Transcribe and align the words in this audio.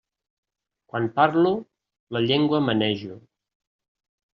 Quan 0.93 1.05
parlo, 1.21 1.53
la 2.19 2.25
llengua 2.27 2.67
manejo. 2.73 3.23